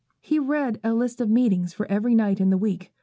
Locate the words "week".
2.57-2.91